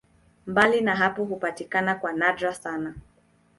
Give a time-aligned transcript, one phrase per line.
[0.47, 2.95] Mbali na hapo hupatikana kwa nadra sana.